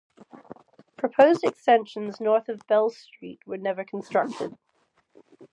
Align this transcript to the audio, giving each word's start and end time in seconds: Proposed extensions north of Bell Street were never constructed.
Proposed 0.97 1.43
extensions 1.43 2.19
north 2.19 2.49
of 2.49 2.65
Bell 2.67 2.89
Street 2.89 3.39
were 3.45 3.57
never 3.59 3.83
constructed. 3.83 4.57